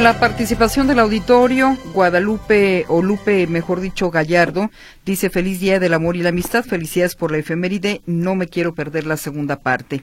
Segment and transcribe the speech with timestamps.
[0.00, 4.70] la participación del auditorio, Guadalupe, o Lupe, mejor dicho, Gallardo,
[5.04, 8.74] dice feliz día del amor y la amistad, felicidades por la efeméride, no me quiero
[8.74, 10.00] perder la segunda parte.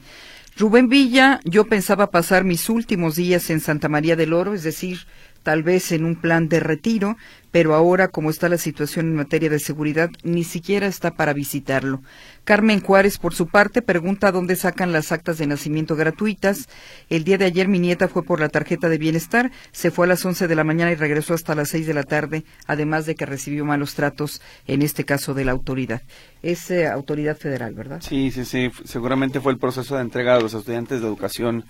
[0.56, 5.00] Rubén Villa, yo pensaba pasar mis últimos días en Santa María del Oro, es decir,
[5.48, 7.16] tal vez en un plan de retiro,
[7.50, 12.02] pero ahora como está la situación en materia de seguridad, ni siquiera está para visitarlo.
[12.44, 16.68] Carmen Juárez, por su parte, pregunta dónde sacan las actas de nacimiento gratuitas.
[17.08, 20.08] El día de ayer mi nieta fue por la tarjeta de bienestar, se fue a
[20.08, 23.14] las 11 de la mañana y regresó hasta las 6 de la tarde, además de
[23.14, 26.02] que recibió malos tratos, en este caso de la autoridad.
[26.42, 28.02] Es eh, autoridad federal, ¿verdad?
[28.02, 28.70] Sí, sí, sí.
[28.84, 31.64] Seguramente fue el proceso de entrega a los estudiantes de educación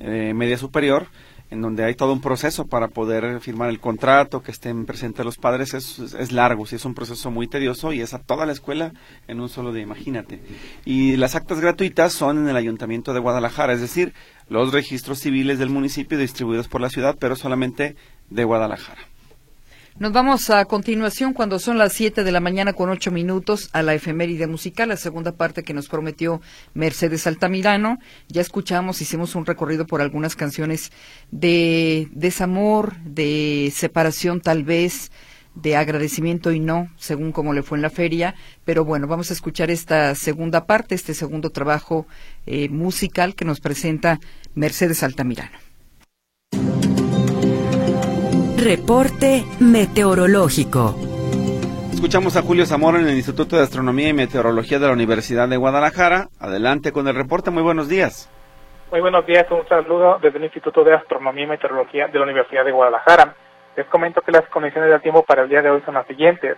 [0.00, 1.08] eh, media superior
[1.52, 5.36] en donde hay todo un proceso para poder firmar el contrato, que estén presentes los
[5.36, 8.94] padres, es, largo, sí es un proceso muy tedioso y es a toda la escuela
[9.28, 10.40] en un solo día, imagínate.
[10.86, 14.14] Y las actas gratuitas son en el Ayuntamiento de Guadalajara, es decir,
[14.48, 17.96] los registros civiles del municipio distribuidos por la ciudad, pero solamente
[18.30, 19.11] de Guadalajara.
[19.98, 23.82] Nos vamos a continuación cuando son las 7 de la mañana con 8 minutos a
[23.82, 26.40] la efeméride musical, la segunda parte que nos prometió
[26.72, 27.98] Mercedes Altamirano.
[28.28, 30.92] Ya escuchamos, hicimos un recorrido por algunas canciones
[31.30, 35.12] de desamor, de separación tal vez,
[35.54, 38.34] de agradecimiento y no, según como le fue en la feria.
[38.64, 42.06] Pero bueno, vamos a escuchar esta segunda parte, este segundo trabajo
[42.46, 44.20] eh, musical que nos presenta
[44.54, 45.71] Mercedes Altamirano.
[48.64, 50.94] Reporte meteorológico.
[51.92, 55.56] Escuchamos a Julio Zamora en el Instituto de Astronomía y Meteorología de la Universidad de
[55.56, 56.28] Guadalajara.
[56.38, 57.50] Adelante con el reporte.
[57.50, 58.30] Muy buenos días.
[58.92, 59.46] Muy buenos días.
[59.50, 63.34] Un saludo desde el Instituto de Astronomía y Meteorología de la Universidad de Guadalajara.
[63.76, 66.56] Les comento que las condiciones del tiempo para el día de hoy son las siguientes.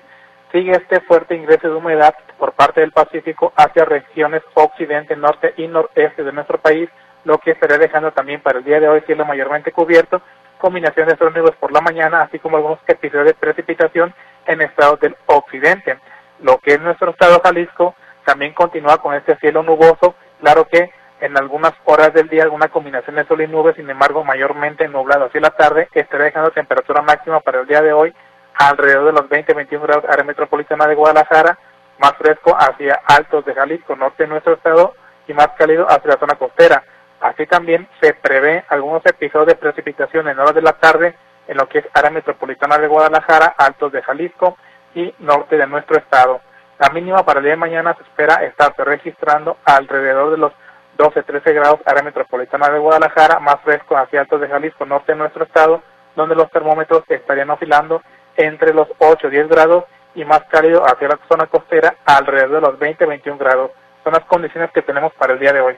[0.52, 5.68] Sigue este fuerte ingreso de humedad por parte del Pacífico hacia regiones occidente, norte y
[5.68, 6.90] noreste de nuestro país,
[7.24, 10.20] lo que estará dejando también para el día de hoy cielo mayormente cubierto
[10.64, 14.14] combinación de sol nubes por la mañana, así como algunos episodios de precipitación
[14.46, 15.98] en estados del occidente.
[16.40, 17.94] Lo que es nuestro estado Jalisco
[18.24, 23.16] también continúa con este cielo nuboso, claro que en algunas horas del día alguna combinación
[23.16, 27.40] de sol y nubes, sin embargo mayormente nublado hacia la tarde, estará dejando temperatura máxima
[27.40, 28.14] para el día de hoy
[28.54, 31.58] alrededor de los 20-21 grados área metropolitana de Guadalajara,
[31.98, 34.94] más fresco hacia altos de Jalisco, norte de nuestro estado,
[35.28, 36.82] y más cálido hacia la zona costera.
[37.20, 41.14] Así también se prevé algunos episodios de precipitación en horas de la tarde
[41.48, 44.56] en lo que es área metropolitana de Guadalajara, altos de Jalisco
[44.94, 46.40] y norte de nuestro estado.
[46.78, 50.52] La mínima para el día de mañana se espera estarse registrando alrededor de los
[50.98, 55.44] 12-13 grados área metropolitana de Guadalajara, más fresco hacia altos de Jalisco, norte de nuestro
[55.44, 55.82] estado,
[56.16, 58.02] donde los termómetros estarían oscilando
[58.36, 63.38] entre los 8-10 grados y más cálido hacia la zona costera alrededor de los 20-21
[63.38, 63.70] grados.
[64.02, 65.76] Son las condiciones que tenemos para el día de hoy.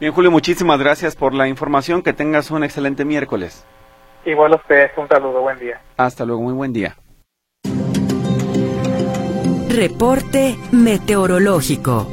[0.00, 2.02] Bien, Julio, muchísimas gracias por la información.
[2.02, 3.64] Que tengas un excelente miércoles.
[4.24, 5.80] Igual a ustedes, un saludo, buen día.
[5.96, 6.96] Hasta luego, muy buen día.
[9.68, 12.08] Reporte meteorológico.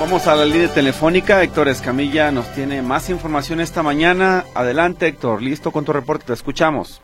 [0.00, 1.42] Vamos a la línea telefónica.
[1.42, 4.44] Héctor Escamilla nos tiene más información esta mañana.
[4.54, 5.42] Adelante, Héctor.
[5.42, 6.26] Listo con tu reporte.
[6.26, 7.02] Te escuchamos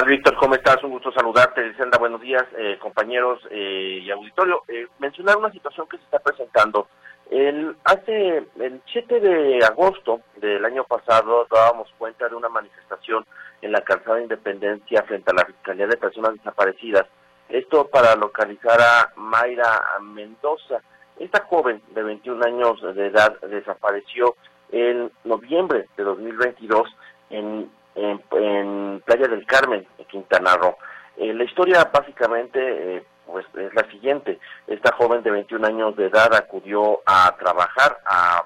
[0.00, 0.34] Víctor?
[0.36, 0.82] ¿Cómo estás?
[0.82, 1.74] Un gusto saludarte.
[1.76, 4.62] Senda, buenos días, eh, compañeros eh, y auditorio.
[4.66, 6.88] Eh, mencionar una situación que se está presentando.
[7.30, 13.24] El, hace el 7 de agosto del año pasado dábamos cuenta de una manifestación
[13.60, 17.06] en la calzada de Independencia frente a la Fiscalía de Personas Desaparecidas.
[17.48, 20.80] Esto para localizar a Mayra Mendoza.
[21.18, 24.34] Esta joven de 21 años de edad desapareció
[24.72, 26.88] en noviembre de 2022
[27.30, 30.76] en en, Playa del Carmen, en Quintana Roo.
[31.16, 34.38] Eh, la historia básicamente eh, pues es la siguiente.
[34.66, 38.44] Esta joven de 21 años de edad acudió a trabajar a,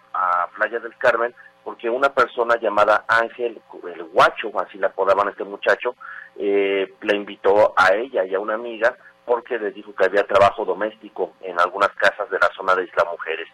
[0.57, 3.61] Playa del Carmen porque una persona llamada Ángel,
[3.93, 5.95] el guacho, así la apodaban este muchacho,
[6.37, 10.65] eh, le invitó a ella y a una amiga porque les dijo que había trabajo
[10.65, 13.49] doméstico en algunas casas de la zona de Isla Mujeres.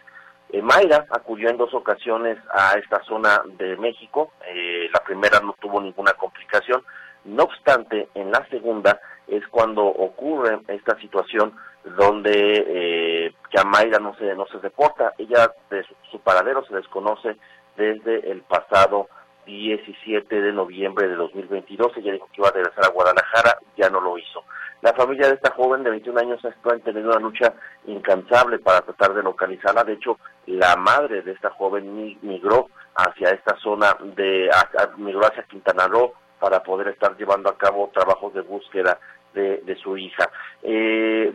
[0.53, 5.55] Eh, Mayra acudió en dos ocasiones a esta zona de México, eh, la primera no
[5.59, 6.83] tuvo ninguna complicación,
[7.25, 11.55] no obstante, en la segunda es cuando ocurre esta situación
[11.97, 17.35] donde eh, ya Mayra no se, no se reporta, ella de su, paradero se desconoce
[17.75, 19.07] desde el pasado
[19.47, 23.99] 17 de noviembre de 2022, ella dijo que iba a regresar a Guadalajara, ya no
[23.99, 24.43] lo hizo.
[24.83, 27.53] La familia de esta joven de 21 años ha teniendo una lucha
[27.87, 29.85] incansable para tratar de localizarla.
[29.85, 34.49] De hecho, la madre de esta joven migró hacia esta zona de
[34.97, 38.99] migró hacia Quintana Roo para poder estar llevando a cabo trabajos de búsqueda
[39.33, 40.29] de, su hija.
[40.61, 41.33] Eh,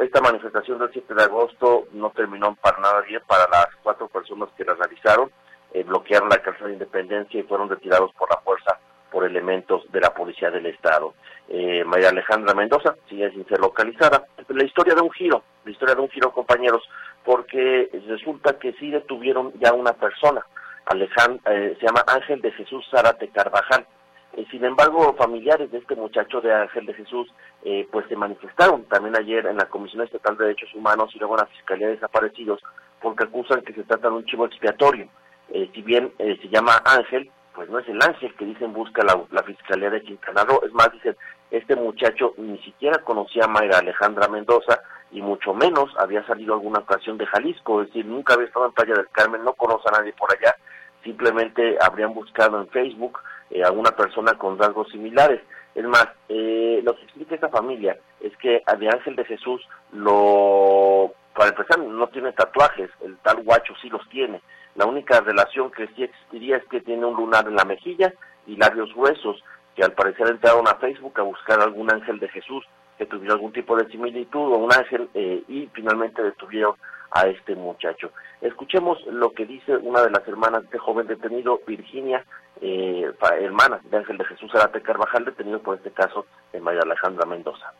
[0.00, 4.48] esta manifestación del 7 de agosto no terminó para nada bien para las cuatro personas
[4.56, 5.30] que la realizaron.
[5.72, 8.78] Eh, bloquearon la calzada de Independencia y fueron retirados por la fuerza
[9.10, 11.14] por elementos de la Policía del Estado.
[11.48, 14.26] Eh, María Alejandra Mendoza sigue sin ser localizada.
[14.48, 16.82] La historia de un giro, la historia de un giro, compañeros,
[17.24, 20.44] porque resulta que sí detuvieron ya una persona.
[20.86, 23.86] Alejandra, eh, se llama Ángel de Jesús Zárate Carvajal.
[24.34, 27.28] Eh, sin embargo, familiares de este muchacho de Ángel de Jesús,
[27.64, 31.34] eh, pues se manifestaron también ayer en la Comisión Estatal de Derechos Humanos y luego
[31.34, 32.60] en la Fiscalía de Desaparecidos
[33.00, 35.08] porque acusan que se trata de un chivo expiatorio.
[35.52, 39.42] si bien se llama Ángel, pues no es el ángel que dicen busca la, la
[39.42, 40.60] Fiscalía de Quintana Roo.
[40.64, 41.16] Es más, dicen,
[41.50, 44.80] este muchacho ni siquiera conocía a Mayra Alejandra Mendoza
[45.12, 48.72] y mucho menos había salido alguna ocasión de Jalisco, es decir, nunca había estado en
[48.72, 50.56] Playa del Carmen, no conoce a nadie por allá,
[51.04, 53.20] simplemente habrían buscado en Facebook
[53.50, 55.40] eh, a una persona con rasgos similares.
[55.74, 59.62] Es más, eh, lo que explica esta familia es que a de Ángel de Jesús
[59.92, 64.40] lo, para empezar, no tiene tatuajes, el tal guacho sí los tiene,
[64.74, 68.12] la única relación que sí existiría es que tiene un lunar en la mejilla
[68.46, 69.42] y labios gruesos,
[69.76, 72.64] que al parecer entraron a Facebook a buscar algún ángel de Jesús
[72.96, 76.74] que tuviera algún tipo de similitud o un ángel eh, y finalmente detuvieron
[77.10, 78.10] a este muchacho.
[78.40, 82.24] Escuchemos lo que dice una de las hermanas de este joven detenido, Virginia,
[82.60, 87.26] eh, hermana de Ángel de Jesús Arate Carvajal, detenido por este caso de María Alejandra
[87.26, 87.72] Mendoza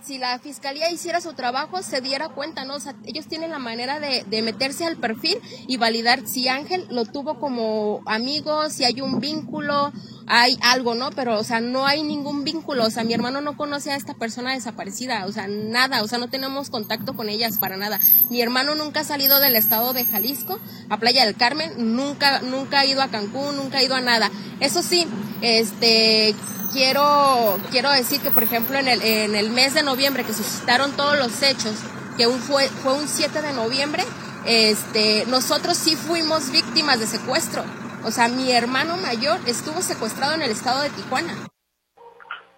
[0.00, 2.78] si la fiscalía hiciera su trabajo, se diera cuenta, ¿no?
[2.78, 7.04] Sea, ellos tienen la manera de, de, meterse al perfil y validar si Ángel lo
[7.04, 9.90] tuvo como amigo, si hay un vínculo,
[10.28, 11.10] hay algo, ¿no?
[11.10, 12.84] Pero, o sea, no hay ningún vínculo.
[12.84, 16.18] O sea, mi hermano no conoce a esta persona desaparecida, o sea, nada, o sea,
[16.18, 17.98] no tenemos contacto con ellas para nada.
[18.30, 20.58] Mi hermano nunca ha salido del estado de Jalisco
[20.88, 24.30] a Playa del Carmen, nunca, nunca ha ido a Cancún, nunca ha ido a nada.
[24.60, 25.06] Eso sí,
[25.40, 26.34] este,
[26.72, 30.92] quiero, quiero decir que, por ejemplo, en el, en el mes de noviembre que suscitaron
[30.92, 31.74] todos los hechos,
[32.16, 34.04] que un fue, fue un 7 de noviembre,
[34.44, 37.64] este, nosotros sí fuimos víctimas de secuestro.
[38.04, 41.34] O sea, mi hermano mayor estuvo secuestrado en el estado de Tijuana.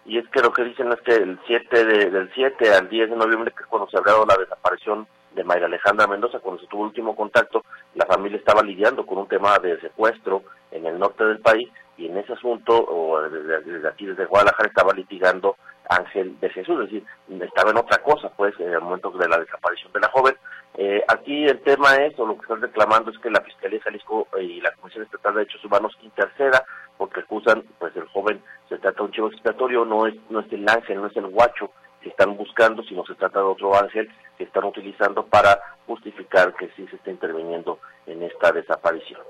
[0.04, 3.10] Y es que lo que dicen es que el 7 de, del 7 al 10
[3.10, 6.60] de noviembre, que es cuando se ha dado la desaparición de Mayra Alejandra Mendoza, cuando
[6.60, 7.64] se tuvo el último contacto,
[7.94, 12.06] la familia estaba lidiando con un tema de secuestro en el norte del país y
[12.06, 15.56] en ese asunto, o desde, aquí desde Guadalajara, estaba litigando
[15.88, 17.04] Ángel de Jesús, es decir,
[17.42, 20.34] estaba en otra cosa, pues, en el momento de la desaparición de la joven.
[20.74, 23.84] Eh, aquí el tema es, o lo que están reclamando es que la Fiscalía de
[23.84, 26.64] Jalisco y la Comisión Estatal de Derechos Humanos interceda,
[26.96, 30.52] porque acusan, pues, el joven se trata de un chivo expiatorio, no es, no es
[30.52, 31.70] el ángel, no es el guacho
[32.00, 36.68] que están buscando, sino se trata de otro ángel que están utilizando para justificar que
[36.76, 39.20] sí se está interviniendo en esta desaparición.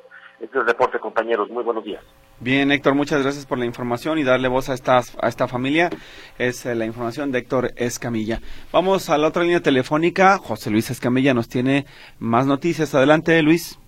[0.41, 1.51] Este es el reporte, compañeros.
[1.51, 2.05] Muy buenos días.
[2.43, 5.91] Bien, Héctor, muchas gracias por la información y darle voz a esta, a esta familia.
[6.39, 8.41] Es eh, la información de Héctor Escamilla.
[8.73, 10.39] Vamos a la otra línea telefónica.
[10.39, 11.85] José Luis Escamilla nos tiene
[12.19, 12.95] más noticias.
[12.95, 13.79] Adelante, Luis.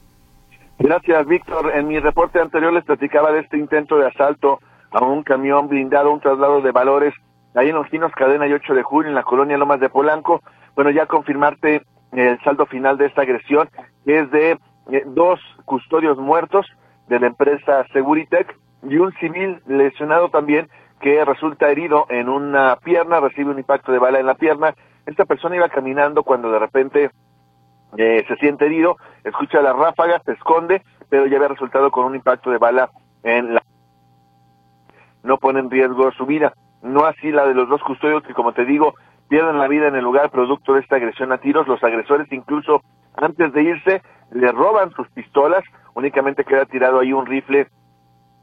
[0.79, 1.73] Gracias, Víctor.
[1.75, 4.59] En mi reporte anterior les platicaba de este intento de asalto
[4.91, 7.15] a un camión blindado, un traslado de valores,
[7.55, 10.43] ahí en los Quinos Cadena y 8 de julio, en la colonia Lomas de Polanco.
[10.75, 11.81] Bueno, ya confirmarte
[12.13, 13.71] el saldo final de esta agresión,
[14.05, 14.59] que es de
[14.91, 16.67] eh, dos custodios muertos
[17.13, 18.57] de la empresa Seguritech
[18.89, 23.99] y un civil lesionado también que resulta herido en una pierna, recibe un impacto de
[23.99, 24.75] bala en la pierna.
[25.05, 27.11] Esta persona iba caminando cuando de repente
[27.99, 32.15] eh, se siente herido, escucha las ráfagas, se esconde, pero ya había resultado con un
[32.15, 32.89] impacto de bala
[33.23, 33.63] en la...
[35.23, 36.55] No pone en riesgo su vida.
[36.83, 38.95] No así la de los dos custodios que, como te digo,
[39.29, 41.69] pierden la vida en el lugar producto de esta agresión a tiros.
[41.69, 42.81] Los agresores incluso
[43.17, 45.63] antes de irse le roban sus pistolas,
[45.95, 47.69] únicamente queda tirado ahí un rifle,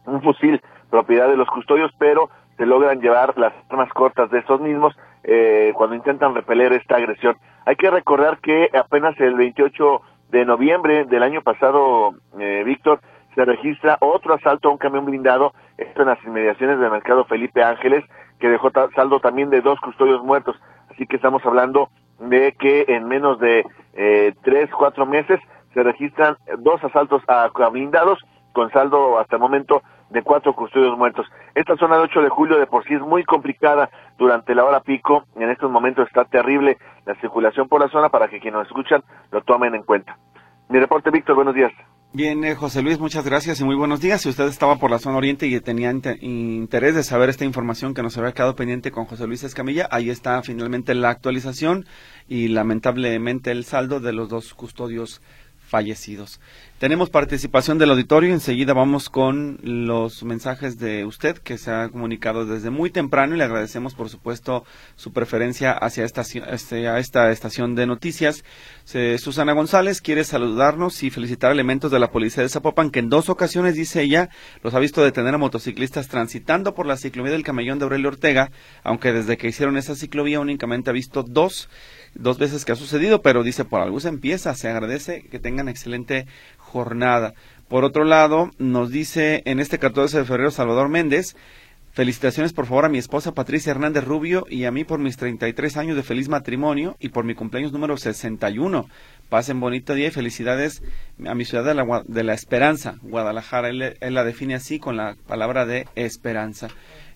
[0.05, 4.59] un fusil propiedad de los custodios, pero se logran llevar las armas cortas de estos
[4.59, 7.37] mismos eh, cuando intentan repeler esta agresión.
[7.65, 10.01] Hay que recordar que apenas el 28
[10.31, 12.99] de noviembre del año pasado, eh, Víctor,
[13.35, 17.63] se registra otro asalto a un camión blindado, esto en las inmediaciones del mercado Felipe
[17.63, 18.03] Ángeles,
[18.39, 20.59] que dejó saldo también de dos custodios muertos.
[20.89, 21.89] Así que estamos hablando
[22.19, 25.39] de que en menos de eh, tres, cuatro meses
[25.73, 28.19] se registran dos asaltos a, blindados
[28.53, 31.27] con saldo hasta el momento de cuatro custodios muertos.
[31.53, 34.79] Esta zona de 8 de julio de por sí es muy complicada durante la hora
[34.79, 35.25] pico.
[35.35, 39.03] En estos momentos está terrible la circulación por la zona para que quienes nos escuchan
[39.31, 40.17] lo tomen en cuenta.
[40.69, 41.71] Mi reporte, Víctor, buenos días.
[42.11, 44.21] Bien, eh, José Luis, muchas gracias y muy buenos días.
[44.21, 48.01] Si usted estaba por la zona oriente y tenía interés de saber esta información que
[48.01, 51.85] nos había quedado pendiente con José Luis Escamilla, ahí está finalmente la actualización
[52.27, 55.21] y lamentablemente el saldo de los dos custodios
[55.69, 56.39] fallecidos.
[56.79, 58.33] Tenemos participación del auditorio.
[58.33, 63.37] Enseguida vamos con los mensajes de usted que se ha comunicado desde muy temprano y
[63.37, 64.63] le agradecemos, por supuesto,
[64.95, 68.45] su preferencia hacia esta, hacia esta estación de noticias.
[69.17, 73.27] Susana González quiere saludarnos y felicitar elementos de la policía de Zapopan que en dos
[73.27, 74.29] ocasiones, dice ella,
[74.63, 78.51] los ha visto detener a motociclistas transitando por la ciclovía del Camellón de Aurelio Ortega,
[78.83, 81.67] aunque desde que hicieron esa ciclovía únicamente ha visto dos
[82.15, 85.69] dos veces que ha sucedido, pero dice por algo se empieza, se agradece que tengan
[85.69, 86.25] excelente
[86.69, 87.33] jornada.
[87.67, 91.35] Por otro lado, nos dice en este 14 de febrero Salvador Méndez,
[91.91, 95.77] felicitaciones por favor a mi esposa Patricia Hernández Rubio y a mí por mis 33
[95.77, 98.87] años de feliz matrimonio y por mi cumpleaños número 61.
[99.29, 100.81] Pasen bonito día y felicidades
[101.25, 103.69] a mi ciudad de la, de la esperanza, Guadalajara.
[103.69, 106.69] Él, él la define así con la palabra de esperanza.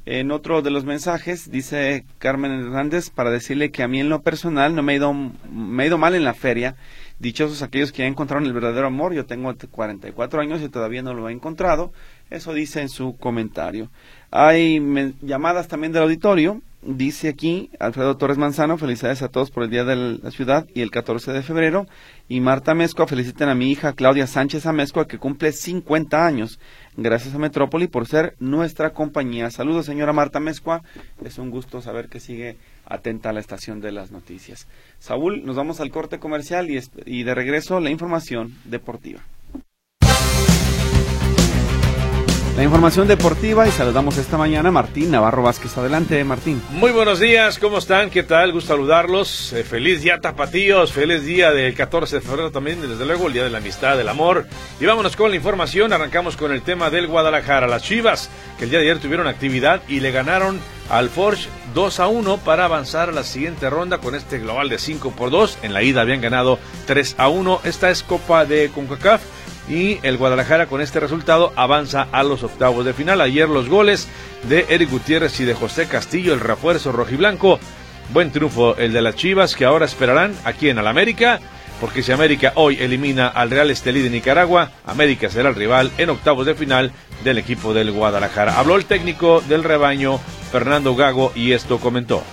[0.05, 4.21] En otro de los mensajes dice Carmen Hernández para decirle que a mí en lo
[4.21, 6.75] personal no me he ido, me he ido mal en la feria
[7.19, 9.13] Dichosos aquellos que ya encontraron el verdadero amor.
[9.13, 11.93] Yo tengo 44 años y todavía no lo he encontrado.
[12.29, 13.89] Eso dice en su comentario.
[14.31, 14.81] Hay
[15.21, 16.61] llamadas también del auditorio.
[16.85, 20.81] Dice aquí Alfredo Torres Manzano, felicidades a todos por el Día de la Ciudad y
[20.81, 21.87] el 14 de febrero.
[22.27, 26.59] Y Marta Mezcua, feliciten a mi hija Claudia Sánchez Amezcua, que cumple 50 años.
[26.97, 29.49] Gracias a Metrópoli por ser nuestra compañía.
[29.49, 30.81] Saludos, señora Marta Mezcua.
[31.23, 34.67] Es un gusto saber que sigue atenta a la estación de las noticias.
[34.99, 39.21] Saúl, nos vamos al corte comercial y, de regreso la información deportiva.
[42.55, 45.75] La información deportiva y saludamos esta mañana a Martín Navarro Vázquez.
[45.75, 46.61] Adelante, Martín.
[46.69, 48.11] Muy buenos días, ¿cómo están?
[48.11, 48.51] ¿Qué tal?
[48.51, 49.53] Gusto saludarlos.
[49.53, 50.93] Eh, feliz día, tapatíos.
[50.93, 54.07] Feliz día del 14 de febrero también, desde luego, el día de la amistad, del
[54.07, 54.45] amor.
[54.79, 55.93] Y vámonos con la información.
[55.93, 57.65] Arrancamos con el tema del Guadalajara.
[57.65, 58.29] Las Chivas,
[58.59, 60.59] que el día de ayer tuvieron actividad y le ganaron
[60.91, 64.77] al Forge 2 a 1 para avanzar a la siguiente ronda con este global de
[64.77, 65.57] 5 por 2.
[65.63, 67.61] En la ida habían ganado 3 a 1.
[67.63, 69.21] Esta es Copa de CONCACAF
[69.69, 73.21] y el Guadalajara con este resultado avanza a los octavos de final.
[73.21, 74.07] Ayer los goles
[74.49, 77.59] de Eric Gutiérrez y de José Castillo, el refuerzo rojiblanco.
[78.11, 81.39] Buen triunfo el de las Chivas que ahora esperarán aquí en América,
[81.79, 86.09] porque si América hoy elimina al Real Estelí de Nicaragua, América será el rival en
[86.09, 86.91] octavos de final
[87.23, 88.59] del equipo del Guadalajara.
[88.59, 90.19] Habló el técnico del rebaño,
[90.51, 92.23] Fernando Gago, y esto comentó.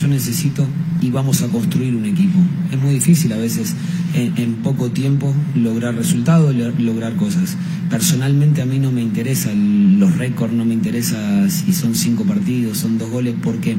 [0.00, 0.66] Yo necesito
[1.02, 2.38] y vamos a construir un equipo.
[2.72, 3.74] Es muy difícil a veces
[4.14, 7.56] en, poco tiempo lograr resultados, lograr cosas.
[7.90, 12.78] Personalmente a mí no me interesan los récords, no me interesa si son cinco partidos,
[12.78, 13.76] son dos goles, porque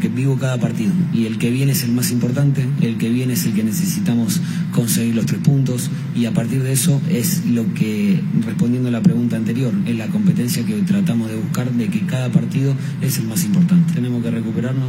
[0.00, 3.34] porque vivo cada partido y el que viene es el más importante, el que viene
[3.34, 4.40] es el que necesitamos
[4.72, 9.02] conseguir los tres puntos y a partir de eso es lo que, respondiendo a la
[9.02, 13.26] pregunta anterior, es la competencia que tratamos de buscar de que cada partido es el
[13.26, 13.92] más importante.
[13.92, 14.88] Tenemos que recuperarnos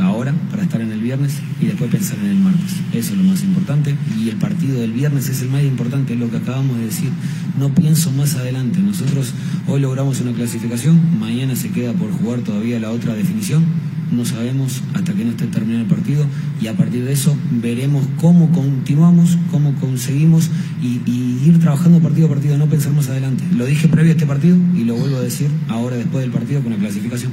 [0.00, 2.76] ahora para estar en el viernes y después pensar en el martes.
[2.94, 6.18] Eso es lo más importante y el partido del viernes es el más importante, es
[6.18, 7.10] lo que acabamos de decir.
[7.58, 8.78] No pienso más adelante.
[8.80, 9.34] Nosotros
[9.66, 13.64] hoy logramos una clasificación, mañana se queda por jugar todavía la otra definición
[14.10, 16.26] no sabemos hasta que no esté terminado el partido
[16.60, 20.50] y a partir de eso veremos cómo continuamos, cómo conseguimos
[20.82, 21.00] y,
[21.46, 23.44] ir trabajando partido a partido, no pensar más adelante.
[23.54, 26.62] Lo dije previo a este partido y lo vuelvo a decir ahora después del partido
[26.62, 27.32] con la clasificación.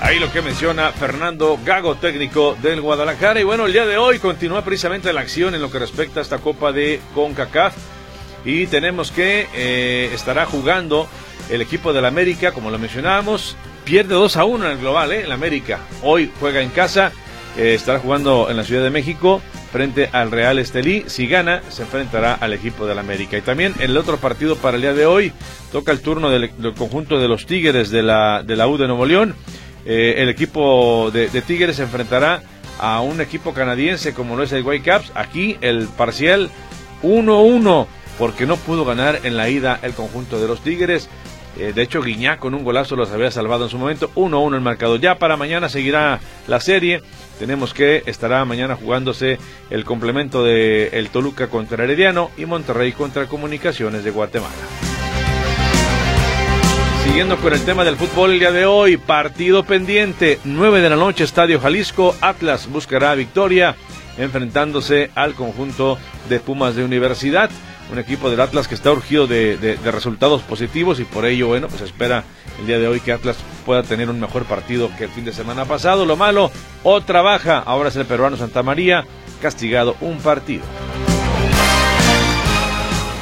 [0.00, 3.40] Ahí lo que menciona Fernando Gago, técnico del Guadalajara.
[3.40, 6.22] Y bueno, el día de hoy continúa precisamente la acción en lo que respecta a
[6.22, 7.74] esta Copa de CONCACAF.
[8.44, 11.08] Y tenemos que eh, estará jugando
[11.50, 13.56] el equipo del América, como lo mencionábamos,
[13.88, 15.22] pierde 2 a 1 en el global, ¿eh?
[15.22, 15.78] el América.
[16.02, 17.10] Hoy juega en casa,
[17.56, 19.40] eh, estará jugando en la Ciudad de México
[19.72, 21.04] frente al Real Estelí.
[21.06, 23.38] Si gana, se enfrentará al equipo del América.
[23.38, 25.32] Y también el otro partido para el día de hoy
[25.72, 29.06] toca el turno del, conjunto de los Tigres de la, de la U de Nuevo
[29.06, 29.34] León.
[29.86, 32.42] Eh, el equipo de, de, Tigres se enfrentará
[32.78, 35.12] a un equipo canadiense como lo es el Whitecaps.
[35.14, 36.50] Aquí el parcial
[37.02, 37.86] 1-1
[38.18, 41.08] porque no pudo ganar en la ida el conjunto de los Tigres.
[41.56, 44.10] Eh, de hecho, Guiñá con un golazo los había salvado en su momento.
[44.14, 44.96] 1-1 el marcado.
[44.96, 47.02] Ya para mañana seguirá la serie.
[47.38, 49.38] Tenemos que estará mañana jugándose
[49.70, 54.54] el complemento de el Toluca contra Herediano y Monterrey contra Comunicaciones de Guatemala.
[57.04, 60.96] Siguiendo con el tema del fútbol el día de hoy, partido pendiente, 9 de la
[60.96, 63.76] noche, Estadio Jalisco, Atlas buscará victoria
[64.18, 65.96] enfrentándose al conjunto
[66.28, 67.50] de Pumas de Universidad
[67.90, 71.82] un equipo del Atlas que está urgido de, resultados positivos y por ello, bueno, pues
[71.82, 72.24] espera
[72.60, 75.32] el día de hoy que Atlas pueda tener un mejor partido que el fin de
[75.32, 76.06] semana pasado.
[76.06, 76.50] Lo malo,
[76.82, 79.04] otra baja, ahora es el peruano Santa María,
[79.40, 80.64] castigado un partido.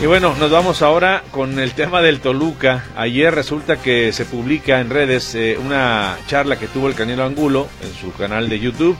[0.01, 2.85] Y bueno, nos vamos ahora con el tema del Toluca.
[2.97, 7.67] Ayer resulta que se publica en redes eh, una charla que tuvo el Canelo Angulo
[7.83, 8.97] en su canal de YouTube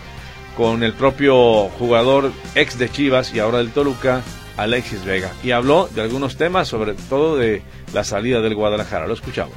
[0.57, 4.23] con el propio jugador ex de Chivas y ahora del Toluca,
[4.57, 9.07] Alexis Vega y habló de algunos temas, sobre todo de la salida del Guadalajara.
[9.07, 9.55] Lo escuchamos.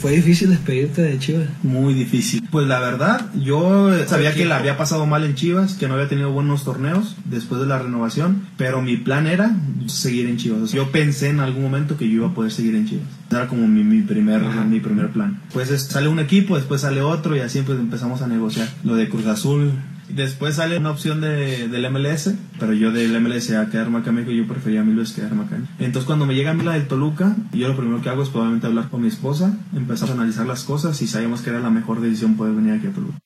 [0.00, 1.48] ¿Fue difícil despedirte de Chivas?
[1.62, 2.42] Muy difícil.
[2.50, 6.08] Pues la verdad, yo sabía que la había pasado mal en Chivas, que no había
[6.08, 9.54] tenido buenos torneos después de la renovación, pero mi plan era
[9.88, 10.72] seguir en Chivas.
[10.72, 13.04] Yo pensé en algún momento que yo iba a poder seguir en Chivas.
[13.30, 15.42] Era como mi, mi primer, mi primer plan.
[15.52, 18.68] Pues sale un equipo, después sale otro y así pues empezamos a negociar.
[18.84, 19.72] Lo de Cruz Azul,
[20.14, 24.32] Después sale una opción de, del MLS, pero yo del MLS a quedarme acá México,
[24.32, 25.58] yo prefería mil veces quedarme acá.
[25.78, 28.28] Entonces cuando me llega a mí la del Toluca, yo lo primero que hago es
[28.28, 31.70] probablemente hablar con mi esposa, empezar a analizar las cosas y sabíamos que era la
[31.70, 33.18] mejor decisión poder venir aquí a Toluca.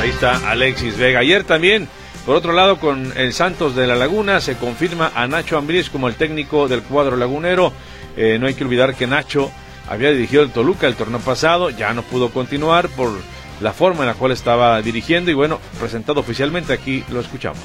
[0.00, 1.20] Ahí está Alexis Vega.
[1.20, 1.88] Ayer también,
[2.26, 6.08] por otro lado, con el Santos de la Laguna, se confirma a Nacho Ambriz como
[6.08, 7.72] el técnico del cuadro lagunero.
[8.16, 9.50] Eh, no hay que olvidar que Nacho
[9.88, 13.10] había dirigido el Toluca el torneo pasado, ya no pudo continuar por
[13.64, 17.62] la forma en la cual estaba dirigiendo y bueno, presentado oficialmente aquí lo escuchamos.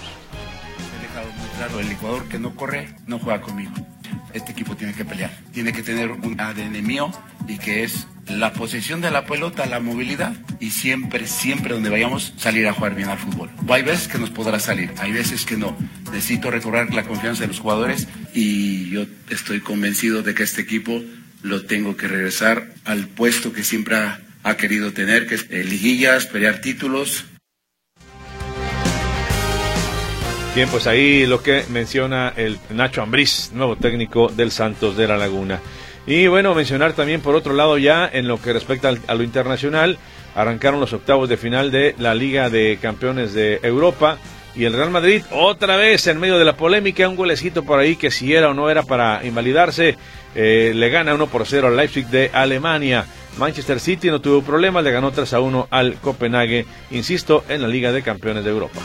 [0.97, 3.73] He dejado muy claro, el Ecuador que no corre no juega conmigo.
[4.33, 7.11] Este equipo tiene que pelear, tiene que tener un ADN mío
[7.49, 12.33] y que es la posesión de la pelota, la movilidad y siempre, siempre donde vayamos
[12.37, 13.49] salir a jugar bien al fútbol.
[13.67, 15.75] Hay veces que nos podrá salir, hay veces que no.
[16.13, 21.01] Necesito recobrar la confianza de los jugadores y yo estoy convencido de que este equipo
[21.41, 26.25] lo tengo que regresar al puesto que siempre ha ha querido tener, que eh, liguillas,
[26.25, 27.25] pelear títulos.
[30.55, 35.17] Bien, pues ahí lo que menciona el Nacho Ambriz, nuevo técnico del Santos de la
[35.17, 35.59] Laguna.
[36.07, 39.99] Y bueno, mencionar también por otro lado ya en lo que respecta a lo internacional,
[40.35, 44.17] arrancaron los octavos de final de la Liga de Campeones de Europa
[44.55, 47.95] y el Real Madrid otra vez en medio de la polémica, un golecito por ahí
[47.95, 49.97] que si era o no era para invalidarse,
[50.35, 53.05] eh, le gana 1 por 0 al Leipzig de Alemania.
[53.37, 57.67] Manchester City no tuvo problemas, le ganó 3 a 1 al Copenhague, insisto, en la
[57.67, 58.79] Liga de Campeones de Europa.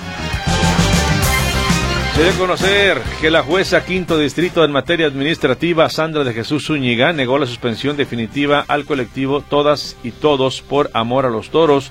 [2.14, 7.12] Se debe conocer que la jueza quinto distrito en materia administrativa, Sandra de Jesús Zúñiga,
[7.12, 11.90] negó la suspensión definitiva al colectivo Todas y Todos por Amor a los Toros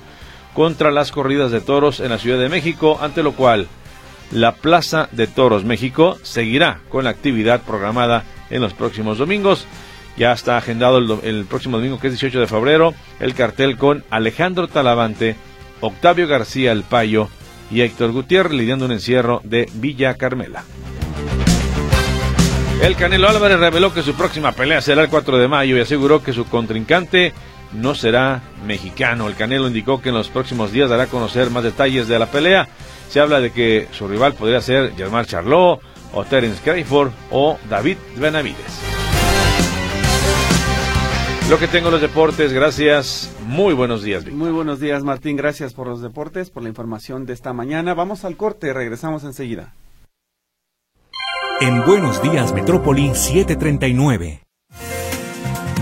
[0.54, 3.66] contra las corridas de toros en la Ciudad de México, ante lo cual
[4.30, 9.66] la Plaza de Toros México seguirá con la actividad programada en los próximos domingos.
[10.16, 14.68] Ya está agendado el, próximo domingo, que es 18 de febrero, el cartel con Alejandro
[14.68, 15.36] Talavante,
[15.80, 17.28] Octavio García El Payo
[17.70, 20.64] y Héctor Gutiérrez lidiando un encierro de Villa Carmela.
[22.82, 26.22] El Canelo Álvarez reveló que su próxima pelea será el 4 de mayo y aseguró
[26.22, 27.32] que su contrincante
[27.74, 29.28] no será mexicano.
[29.28, 32.26] El Canelo indicó que en los próximos días dará a conocer más detalles de la
[32.26, 32.68] pelea.
[33.08, 35.80] Se habla de que su rival podría ser Germán Charlot
[36.12, 38.80] o Terence Crawford o David Benavides.
[41.50, 43.30] Lo que tengo los deportes, gracias.
[43.46, 44.26] Muy buenos días.
[44.26, 45.36] Muy buenos días, Martín.
[45.36, 47.92] Gracias por los deportes, por la información de esta mañana.
[47.92, 49.74] Vamos al corte, regresamos enseguida.
[51.60, 54.43] En Buenos Días, Metrópoli 739.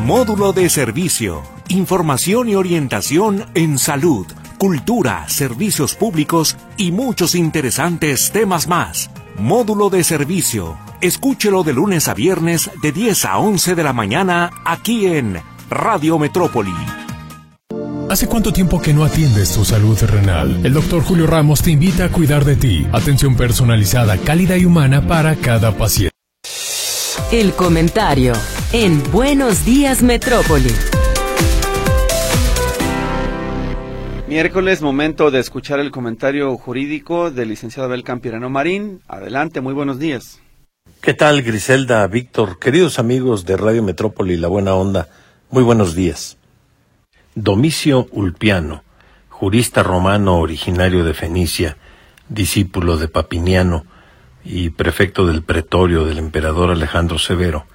[0.01, 4.27] Módulo de servicio, información y orientación en salud,
[4.59, 9.11] cultura, servicios públicos y muchos interesantes temas más.
[9.39, 10.77] Módulo de servicio.
[11.01, 16.19] Escúchelo de lunes a viernes de 10 a 11 de la mañana aquí en Radio
[16.19, 16.75] Metrópoli.
[18.11, 20.67] ¿Hace cuánto tiempo que no atiendes tu salud renal?
[20.67, 22.87] El doctor Julio Ramos te invita a cuidar de ti.
[22.93, 26.13] Atención personalizada, cálida y humana para cada paciente.
[27.31, 28.35] El comentario
[28.73, 30.71] en Buenos Días Metrópoli.
[34.27, 39.03] Miércoles, momento de escuchar el comentario jurídico del licenciado Abel Campirano Marín.
[39.09, 40.41] Adelante, muy buenos días.
[41.03, 45.09] ¿Qué tal, Griselda, Víctor, queridos amigos de Radio Metrópoli, La Buena Onda?
[45.51, 46.39] Muy buenos días.
[47.35, 48.85] Domicio Ulpiano,
[49.29, 51.77] jurista romano originario de Fenicia,
[52.31, 53.85] discípulo de Papiniano
[54.45, 57.67] y prefecto del pretorio del emperador Alejandro Severo,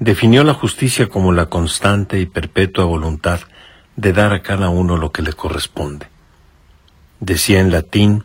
[0.00, 3.40] definió la justicia como la constante y perpetua voluntad
[3.96, 6.08] de dar a cada uno lo que le corresponde.
[7.20, 8.24] Decía en latín,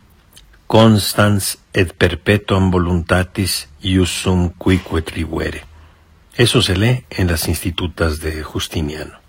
[0.66, 5.64] constans et perpetuam voluntatis iusum quique tribuere.
[6.34, 9.20] Eso se lee en las institutas de Justiniano.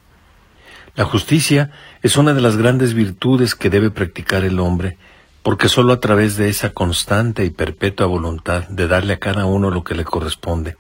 [0.96, 4.98] La justicia es una de las grandes virtudes que debe practicar el hombre,
[5.44, 9.70] porque sólo a través de esa constante y perpetua voluntad de darle a cada uno
[9.70, 10.78] lo que le corresponde,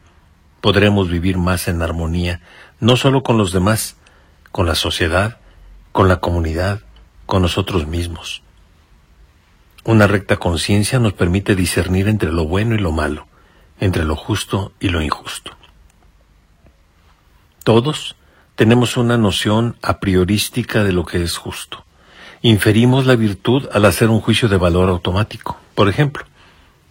[0.61, 2.41] podremos vivir más en armonía,
[2.79, 3.95] no sólo con los demás,
[4.51, 5.37] con la sociedad,
[5.91, 6.81] con la comunidad,
[7.25, 8.41] con nosotros mismos.
[9.83, 13.27] Una recta conciencia nos permite discernir entre lo bueno y lo malo,
[13.79, 15.51] entre lo justo y lo injusto.
[17.63, 18.15] Todos
[18.55, 21.85] tenemos una noción a priorística de lo que es justo.
[22.41, 25.57] Inferimos la virtud al hacer un juicio de valor automático.
[25.75, 26.25] Por ejemplo,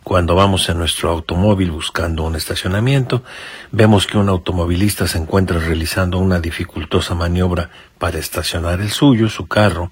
[0.07, 3.25] Cuando vamos en nuestro automóvil buscando un estacionamiento,
[3.73, 9.49] vemos que un automovilista se encuentra realizando una dificultosa maniobra para estacionar el suyo, su
[9.49, 9.91] carro,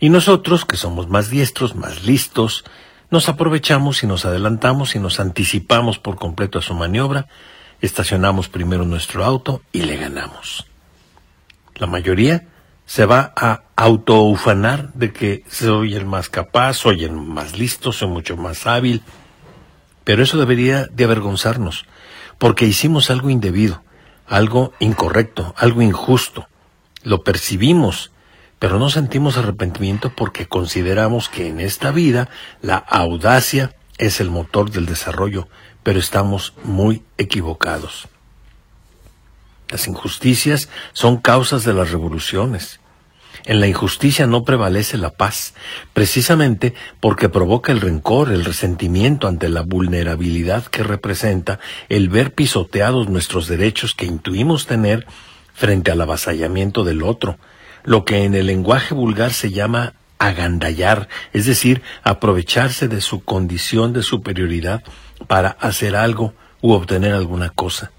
[0.00, 2.64] y nosotros, que somos más diestros, más listos,
[3.12, 7.28] nos aprovechamos y nos adelantamos y nos anticipamos por completo a su maniobra,
[7.80, 10.66] estacionamos primero nuestro auto y le ganamos.
[11.76, 12.48] La mayoría
[12.86, 18.08] se va a autoufanar de que soy el más capaz, soy el más listo, soy
[18.08, 19.00] mucho más hábil,
[20.04, 21.86] pero eso debería de avergonzarnos,
[22.38, 23.82] porque hicimos algo indebido,
[24.26, 26.48] algo incorrecto, algo injusto.
[27.02, 28.10] Lo percibimos,
[28.58, 32.28] pero no sentimos arrepentimiento porque consideramos que en esta vida
[32.62, 35.48] la audacia es el motor del desarrollo,
[35.82, 38.08] pero estamos muy equivocados.
[39.68, 42.80] Las injusticias son causas de las revoluciones.
[43.44, 45.54] En la injusticia no prevalece la paz,
[45.92, 53.08] precisamente porque provoca el rencor, el resentimiento ante la vulnerabilidad que representa el ver pisoteados
[53.08, 55.06] nuestros derechos que intuimos tener
[55.52, 57.38] frente al avasallamiento del otro,
[57.84, 63.92] lo que en el lenguaje vulgar se llama agandallar, es decir, aprovecharse de su condición
[63.92, 64.82] de superioridad
[65.26, 67.90] para hacer algo u obtener alguna cosa.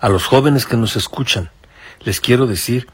[0.00, 1.50] A los jóvenes que nos escuchan,
[2.00, 2.86] les quiero decir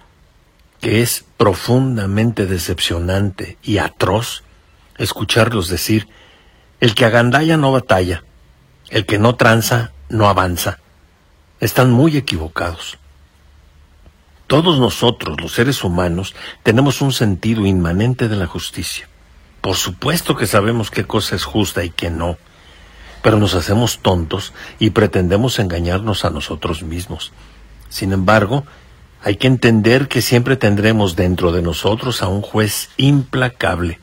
[0.83, 4.43] que es profundamente decepcionante y atroz
[4.99, 6.09] escucharlos decir,
[6.81, 8.25] el que agandalla no batalla,
[8.91, 10.81] el que no tranza no avanza.
[11.61, 12.99] Están muy equivocados.
[14.49, 19.09] Todos nosotros, los seres humanos, tenemos un sentido inmanente de la justicia.
[19.61, 22.39] Por supuesto que sabemos qué cosa es justa y qué no,
[23.23, 27.33] pero nos hacemos tontos y pretendemos engañarnos a nosotros mismos.
[27.89, 28.67] Sin embargo,
[29.25, 34.01] hay que entender que siempre tendremos dentro de nosotros a un juez implacable.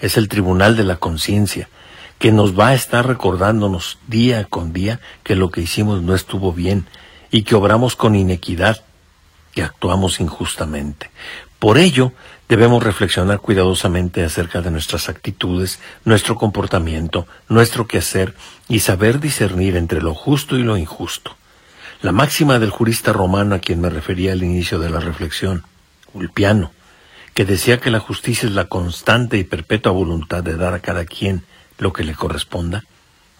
[0.00, 1.70] Es el tribunal de la conciencia,
[2.18, 6.52] que nos va a estar recordándonos día con día que lo que hicimos no estuvo
[6.52, 6.86] bien
[7.30, 8.84] y que obramos con inequidad,
[9.54, 11.10] que actuamos injustamente.
[11.58, 12.12] Por ello,
[12.48, 18.34] debemos reflexionar cuidadosamente acerca de nuestras actitudes, nuestro comportamiento, nuestro quehacer
[18.68, 21.36] y saber discernir entre lo justo y lo injusto.
[22.02, 25.62] La máxima del jurista romano a quien me refería al inicio de la reflexión,
[26.14, 26.72] Ulpiano,
[27.32, 31.04] que decía que la justicia es la constante y perpetua voluntad de dar a cada
[31.04, 31.44] quien
[31.78, 32.82] lo que le corresponda,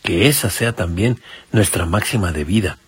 [0.05, 1.21] que esa sea también
[1.51, 2.79] nuestra máxima de vida,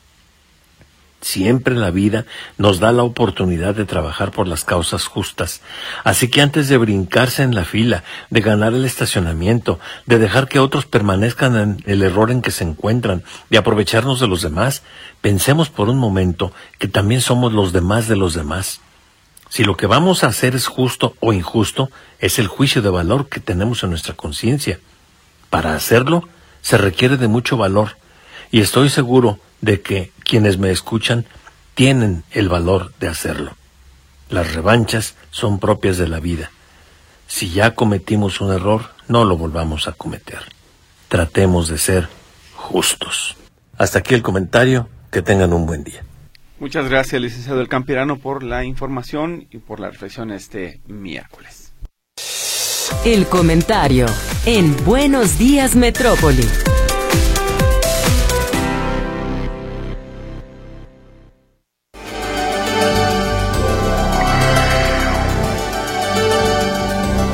[1.25, 2.27] Siempre la vida
[2.59, 5.63] nos da la oportunidad de trabajar por las causas justas.
[6.05, 10.59] Así que antes de brincarse en la fila, de ganar el estacionamiento, de dejar que
[10.59, 14.83] otros permanezcan en el error en que se encuentran, de aprovecharnos de los demás,
[15.23, 18.83] pensemos por un momento que también somos los demás de los demás.
[19.49, 23.31] Si lo que vamos a hacer es justo o injusto, es el juicio de valor
[23.31, 24.79] que tenemos en nuestra conciencia.
[25.49, 26.29] Para hacerlo,
[26.61, 27.97] se requiere de mucho valor,
[28.51, 31.27] y estoy seguro de que quienes me escuchan
[31.75, 33.57] tienen el valor de hacerlo.
[34.31, 36.51] Las revanchas son propias de la vida.
[37.27, 40.41] Si ya cometimos un error, no lo volvamos a cometer.
[41.09, 42.09] Tratemos de ser
[42.55, 43.37] justos.
[43.77, 44.89] Hasta aquí el comentario.
[45.11, 46.03] Que tengan un buen día.
[46.59, 51.73] Muchas gracias, licenciado El Campirano, por la información y por la reflexión este miércoles.
[53.05, 54.07] El comentario
[54.45, 56.49] en Buenos Días Metrópoli.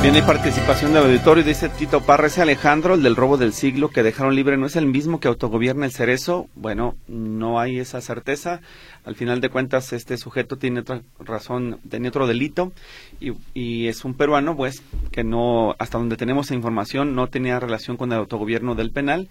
[0.03, 4.03] Bien, hay participación del auditorio, dice Tito Parra, Alejandro, el del robo del siglo que
[4.03, 6.49] dejaron libre, ¿no es el mismo que autogobierna el cerezo?
[6.55, 8.63] Bueno, no hay esa certeza.
[9.05, 12.73] Al final de cuentas, este sujeto tiene otra razón, tiene otro delito
[13.21, 14.83] y, es un peruano, pues,
[15.13, 19.29] que no, hasta donde tenemos información, no tenía relación con el autogobierno del penal.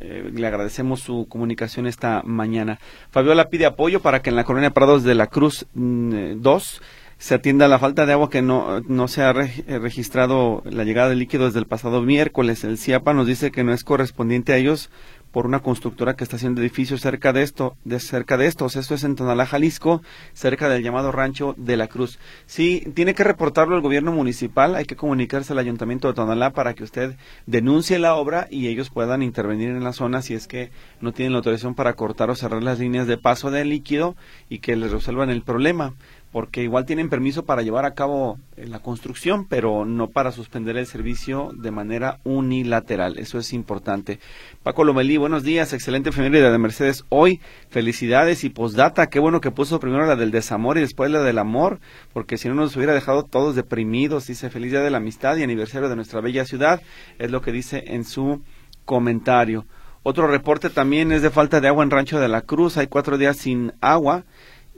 [0.00, 2.78] Eh, le agradecemos su comunicación esta mañana.
[3.10, 7.34] Fabiola pide apoyo para que en la colonia Prados de la Cruz 2 mm, se
[7.34, 11.16] atienda la falta de agua que no, no se ha eh, registrado la llegada de
[11.16, 12.62] líquido desde el pasado miércoles.
[12.64, 14.90] El CIAPA nos dice que no es correspondiente a ellos
[15.36, 18.74] por una constructora que está haciendo edificios cerca de esto, de cerca de estos.
[18.74, 20.00] Esto es en Tonalá, Jalisco,
[20.32, 22.18] cerca del llamado Rancho de la Cruz.
[22.46, 26.72] Sí, tiene que reportarlo el gobierno municipal, hay que comunicarse al ayuntamiento de Tonalá para
[26.72, 30.70] que usted denuncie la obra y ellos puedan intervenir en la zona si es que
[31.02, 34.16] no tienen la autorización para cortar o cerrar las líneas de paso de líquido
[34.48, 35.92] y que les resuelvan el problema
[36.36, 40.76] porque igual tienen permiso para llevar a cabo eh, la construcción, pero no para suspender
[40.76, 43.18] el servicio de manera unilateral.
[43.18, 44.20] Eso es importante.
[44.62, 47.06] Paco Lomelí, buenos días, excelente familia de Mercedes.
[47.08, 49.06] Hoy, felicidades y postdata.
[49.06, 51.80] Qué bueno que puso primero la del desamor y después la del amor,
[52.12, 54.26] porque si no nos hubiera dejado todos deprimidos.
[54.26, 56.82] Dice feliz día de la amistad y aniversario de nuestra bella ciudad.
[57.18, 58.42] Es lo que dice en su
[58.84, 59.64] comentario.
[60.02, 62.76] Otro reporte también es de falta de agua en Rancho de la Cruz.
[62.76, 64.26] Hay cuatro días sin agua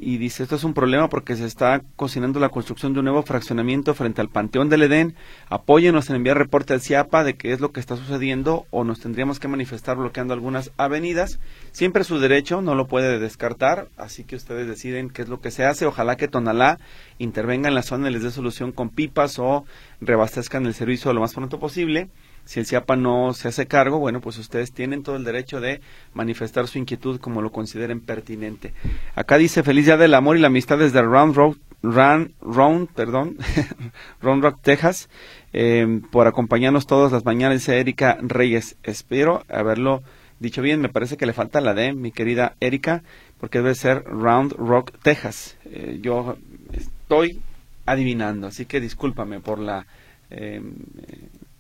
[0.00, 3.22] y dice esto es un problema porque se está cocinando la construcción de un nuevo
[3.24, 5.16] fraccionamiento frente al Panteón del Edén.
[5.48, 9.00] Apóyenos en enviar reporte al CIAPA de qué es lo que está sucediendo o nos
[9.00, 11.40] tendríamos que manifestar bloqueando algunas avenidas.
[11.72, 15.50] Siempre su derecho, no lo puede descartar, así que ustedes deciden qué es lo que
[15.50, 15.86] se hace.
[15.86, 16.78] Ojalá que Tonalá
[17.18, 19.64] intervenga en la zona y les dé solución con pipas o
[20.00, 22.08] rebastezcan el servicio lo más pronto posible
[22.48, 25.82] si el CIAPA no se hace cargo, bueno, pues ustedes tienen todo el derecho de
[26.14, 28.72] manifestar su inquietud como lo consideren pertinente.
[29.14, 33.36] Acá dice feliz día del amor y la amistad desde Round Road, Round, perdón,
[34.22, 35.10] Round Rock, Texas,
[35.52, 38.78] eh, por acompañarnos todas las mañanas, Erika Reyes.
[38.82, 40.02] Espero haberlo
[40.40, 43.02] dicho bien, me parece que le falta la D, mi querida Erika,
[43.38, 45.58] porque debe ser Round Rock, Texas.
[45.66, 46.38] Eh, yo
[46.72, 47.42] estoy
[47.84, 49.84] adivinando, así que discúlpame por la
[50.30, 50.62] eh,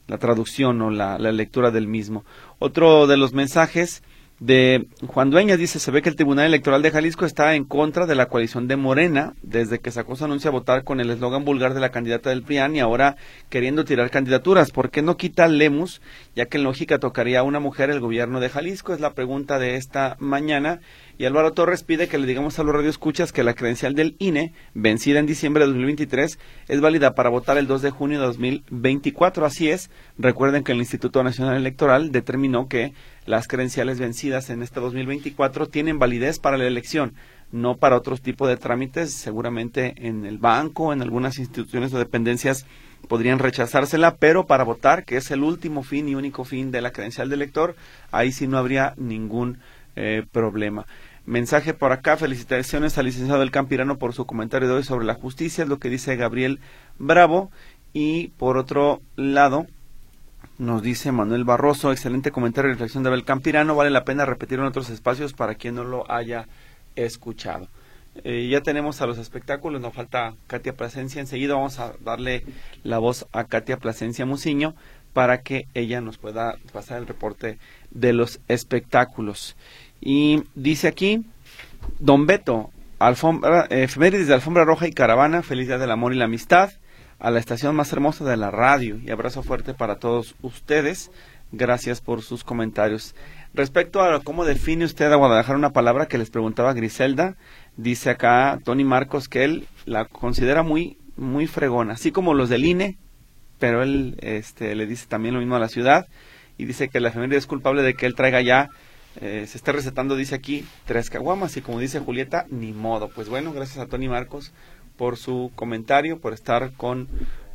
[0.08, 2.24] la traducción o la, lectura del mismo.
[2.58, 4.02] Otro de los mensajes
[4.40, 8.06] de Juan Dueñas dice, se ve que el Tribunal Electoral de Jalisco está en contra
[8.06, 11.44] de la coalición de Morena desde que sacó su anuncio a votar con el eslogan
[11.44, 13.16] vulgar de la candidata del PRIAN y ahora
[13.50, 14.70] queriendo tirar candidaturas.
[14.70, 16.00] ¿Por qué no quita Lemus,
[16.36, 18.94] ya que en lógica tocaría a una mujer el gobierno de Jalisco?
[18.94, 20.80] Es la pregunta de esta mañana
[21.18, 24.52] y Álvaro Torres pide que le digamos a los radioescuchas que la credencial del INE,
[24.72, 29.44] vencida en diciembre de 2023, es válida para votar el 2 de junio de 2024.
[29.44, 32.92] Así es, recuerden que el Instituto Nacional Electoral determinó que
[33.26, 37.14] las credenciales vencidas en este 2024 tienen validez para la elección,
[37.50, 42.64] no para otros tipos de trámites, seguramente en el banco, en algunas instituciones o dependencias
[43.08, 46.92] podrían rechazársela, pero para votar, que es el último fin y único fin de la
[46.92, 47.74] credencial del elector,
[48.12, 49.58] ahí sí no habría ningún
[49.96, 50.86] eh, problema.
[51.28, 55.12] Mensaje por acá, felicitaciones al licenciado del Campirano por su comentario de hoy sobre la
[55.12, 56.58] justicia, es lo que dice Gabriel
[56.98, 57.50] Bravo.
[57.92, 59.66] Y por otro lado,
[60.56, 64.58] nos dice Manuel Barroso, excelente comentario y reflexión de Abel Campirano, vale la pena repetir
[64.58, 66.48] en otros espacios para quien no lo haya
[66.96, 67.68] escuchado.
[68.24, 72.42] Eh, ya tenemos a los espectáculos, nos falta Katia Plasencia, enseguida vamos a darle
[72.84, 74.74] la voz a Katia Plasencia Muciño
[75.12, 77.58] para que ella nos pueda pasar el reporte
[77.90, 79.56] de los espectáculos.
[80.00, 81.24] Y dice aquí,
[81.98, 82.70] Don Beto,
[83.70, 86.70] efemérides de Alfombra Roja y Caravana, feliz día del amor y la amistad,
[87.18, 91.10] a la estación más hermosa de la radio y abrazo fuerte para todos ustedes.
[91.50, 93.14] Gracias por sus comentarios.
[93.54, 97.36] Respecto a cómo define usted a Guadalajara una palabra que les preguntaba Griselda,
[97.76, 102.64] dice acá Tony Marcos que él la considera muy muy fregona, así como los del
[102.64, 102.96] INE,
[103.58, 106.06] pero él este, le dice también lo mismo a la ciudad
[106.56, 108.68] y dice que la efeméride es culpable de que él traiga ya
[109.20, 113.08] eh, se está recetando, dice aquí, tres caguamas y como dice Julieta, ni modo.
[113.08, 114.52] Pues bueno, gracias a Tony Marcos
[114.96, 117.08] por su comentario, por estar con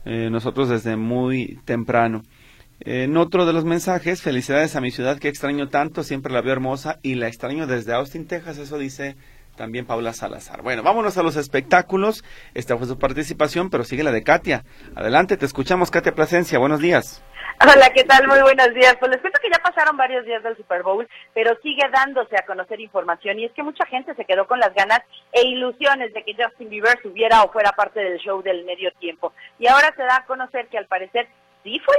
[0.06, 2.23] eh, nosotros desde muy temprano.
[2.80, 6.52] En otro de los mensajes, felicidades a mi ciudad que extraño tanto, siempre la veo
[6.52, 9.15] hermosa y la extraño desde Austin, Texas, eso dice
[9.56, 10.63] también Paula Salazar.
[10.63, 12.23] Bueno, vámonos a los espectáculos.
[12.54, 14.65] Esta fue su participación, pero sigue la de Katia.
[14.95, 16.60] Adelante, te escuchamos, Katia Plasencia.
[16.60, 17.21] Buenos días.
[17.61, 18.27] Hola, ¿qué tal?
[18.27, 18.95] Muy buenos días.
[18.99, 22.45] Pues les cuento que ya pasaron varios días del Super Bowl, pero sigue dándose a
[22.45, 26.23] conocer información y es que mucha gente se quedó con las ganas e ilusiones de
[26.23, 29.33] que Justin Bieber subiera o fuera parte del show del medio tiempo.
[29.59, 31.27] Y ahora se da a conocer que al parecer
[31.63, 31.95] sí fue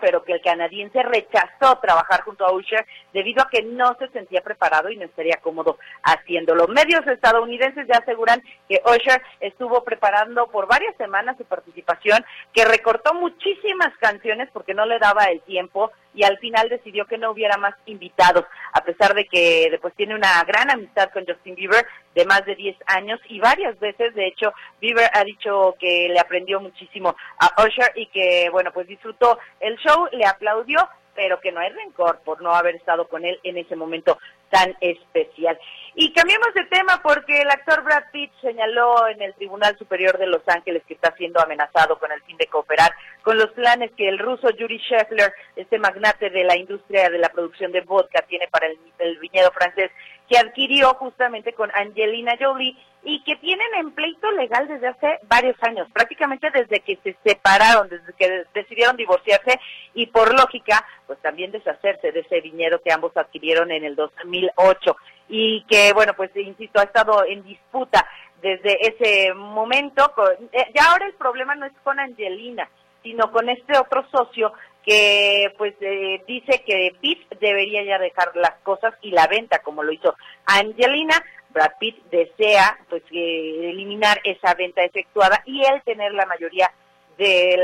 [0.00, 4.40] pero que el canadiense rechazó trabajar junto a Usher debido a que no se sentía
[4.40, 6.68] preparado y no estaría cómodo haciéndolo.
[6.68, 13.14] Medios estadounidenses ya aseguran que Usher estuvo preparando por varias semanas su participación, que recortó
[13.14, 17.56] muchísimas canciones porque no le daba el tiempo y al final decidió que no hubiera
[17.56, 22.24] más invitados, a pesar de que después tiene una gran amistad con Justin Bieber de
[22.24, 26.60] más de 10 años y varias veces, de hecho, Bieber ha dicho que le aprendió
[26.60, 31.60] muchísimo a Usher y que, bueno, pues disfrutó el show, le aplaudió, pero que no
[31.60, 34.18] hay rencor por no haber estado con él en ese momento
[34.50, 35.58] tan especial.
[35.94, 40.26] Y cambiemos de tema porque el actor Brad Pitt señaló en el Tribunal Superior de
[40.26, 44.08] Los Ángeles que está siendo amenazado con el fin de cooperar con los planes que
[44.08, 48.48] el ruso Yuri Scheffler, este magnate de la industria de la producción de vodka, tiene
[48.48, 49.90] para el, el viñedo francés
[50.30, 52.74] que adquirió justamente con Angelina Jolie
[53.04, 57.88] y que tienen en pleito legal desde hace varios años, prácticamente desde que se separaron,
[57.88, 59.60] desde que decidieron divorciarse
[59.92, 64.96] y por lógica, pues también deshacerse de ese viñedo que ambos adquirieron en el 2008
[65.34, 68.06] y que, bueno, pues insisto, ha estado en disputa
[68.42, 70.12] desde ese momento.
[70.52, 72.68] Eh, ya ahora el problema no es con Angelina,
[73.02, 74.52] sino con este otro socio
[74.84, 79.82] que pues eh, dice que Pitt debería ya dejar las cosas y la venta como
[79.82, 80.14] lo hizo
[80.44, 81.14] Angelina.
[81.48, 86.70] Brad Pitt desea pues eliminar esa venta efectuada y él tener la mayoría
[87.16, 87.56] de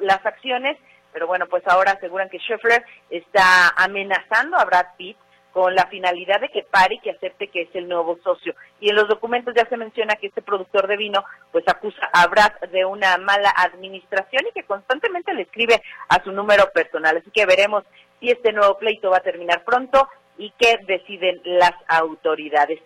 [0.00, 0.78] las acciones
[1.12, 5.16] pero bueno, pues ahora aseguran que Scheffler está amenazando a Brad Pitt
[5.52, 8.54] con la finalidad de que pare y que acepte que es el nuevo socio.
[8.80, 12.26] Y en los documentos ya se menciona que este productor de vino pues acusa a
[12.28, 17.16] Brad de una mala administración y que constantemente le escribe a su número personal.
[17.16, 17.84] Así que veremos
[18.20, 20.08] si este nuevo pleito va a terminar pronto
[20.38, 22.80] y qué deciden las autoridades.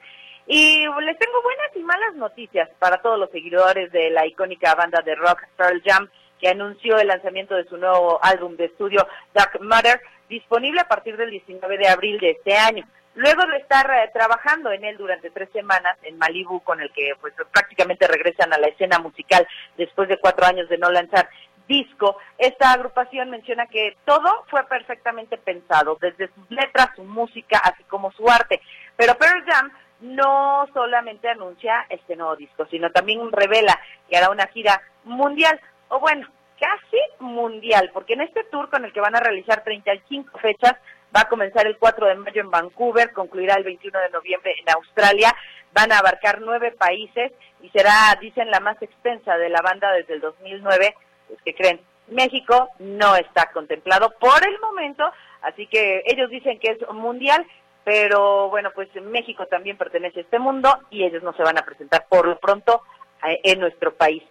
[0.46, 5.00] Y les tengo buenas y malas noticias para todos los seguidores de la icónica banda
[5.03, 6.09] de rock Pearl Jam
[6.40, 11.16] que anunció el lanzamiento de su nuevo álbum de estudio Dark Matter disponible a partir
[11.16, 12.87] del 19 de abril de este año.
[13.14, 17.12] Luego de estar eh, trabajando en él durante tres semanas en Malibu, con el que
[17.20, 21.28] pues prácticamente regresan a la escena musical después de cuatro años de no lanzar
[21.68, 27.82] disco, esta agrupación menciona que todo fue perfectamente pensado, desde sus letras, su música, así
[27.84, 28.60] como su arte.
[28.96, 34.46] Pero Pearl Jam no solamente anuncia este nuevo disco, sino también revela que hará una
[34.48, 35.58] gira mundial,
[35.88, 40.38] o bueno, casi mundial, porque en este tour con el que van a realizar 35
[40.38, 40.74] fechas,
[41.14, 44.70] va a comenzar el 4 de mayo en Vancouver, concluirá el 21 de noviembre en
[44.70, 45.34] Australia,
[45.72, 50.14] van a abarcar nueve países y será, dicen, la más extensa de la banda desde
[50.14, 50.94] el 2009,
[51.30, 55.04] es que creen, México no está contemplado por el momento,
[55.42, 57.44] así que ellos dicen que es mundial,
[57.84, 61.64] pero bueno, pues México también pertenece a este mundo y ellos no se van a
[61.64, 62.82] presentar por lo pronto
[63.26, 64.22] eh, en nuestro país.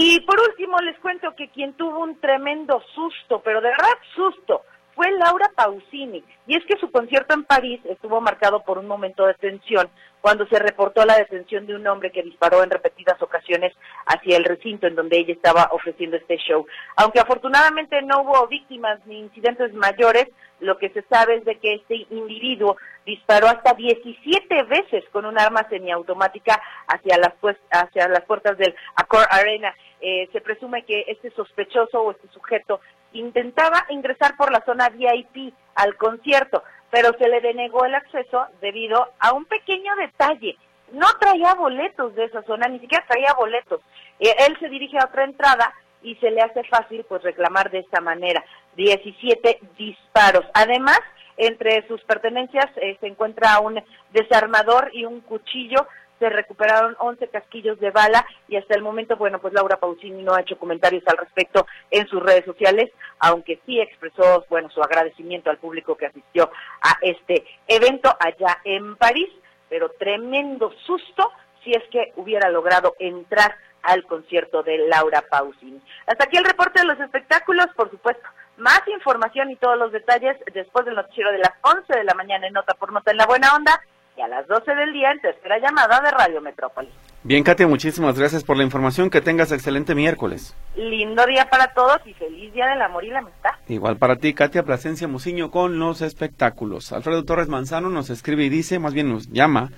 [0.00, 4.62] Y por último les cuento que quien tuvo un tremendo susto, pero de verdad susto,
[4.98, 6.24] fue Laura Pausini.
[6.48, 9.88] Y es que su concierto en París estuvo marcado por un momento de tensión
[10.20, 13.72] cuando se reportó la detención de un hombre que disparó en repetidas ocasiones
[14.06, 16.66] hacia el recinto en donde ella estaba ofreciendo este show.
[16.96, 20.26] Aunque afortunadamente no hubo víctimas ni incidentes mayores,
[20.58, 25.38] lo que se sabe es de que este individuo disparó hasta 17 veces con un
[25.38, 29.72] arma semiautomática hacia las, pues, hacia las puertas del Accor Arena.
[30.00, 32.80] Eh, se presume que este sospechoso o este sujeto
[33.12, 39.08] intentaba ingresar por la zona VIP al concierto, pero se le denegó el acceso debido
[39.18, 40.56] a un pequeño detalle.
[40.92, 43.80] No traía boletos de esa zona, ni siquiera traía boletos.
[44.18, 47.80] Eh, él se dirige a otra entrada y se le hace fácil pues reclamar de
[47.80, 48.42] esta manera.
[48.76, 50.44] 17 disparos.
[50.54, 51.00] Además,
[51.36, 55.86] entre sus pertenencias eh, se encuentra un desarmador y un cuchillo
[56.18, 60.34] se recuperaron 11 casquillos de bala y hasta el momento, bueno, pues Laura Pausini no
[60.34, 65.50] ha hecho comentarios al respecto en sus redes sociales, aunque sí expresó, bueno, su agradecimiento
[65.50, 66.50] al público que asistió
[66.80, 69.30] a este evento allá en París,
[69.68, 71.30] pero tremendo susto
[71.62, 75.80] si es que hubiera logrado entrar al concierto de Laura Pausini.
[76.06, 78.26] Hasta aquí el reporte de los espectáculos, por supuesto.
[78.56, 82.46] Más información y todos los detalles después del noticiero de las 11 de la mañana
[82.46, 83.80] en Nota por Nota en la Buena Onda
[84.18, 86.90] y a las 12 del día en tercera llamada de Radio Metrópolis.
[87.24, 89.10] Bien, Katia, muchísimas gracias por la información.
[89.10, 90.56] Que tengas excelente miércoles.
[90.76, 93.50] Lindo día para todos y feliz día del amor y la amistad.
[93.68, 96.92] Igual para ti, Katia Plasencia Muciño con los espectáculos.
[96.92, 99.70] Alfredo Torres Manzano nos escribe y dice, más bien nos llama,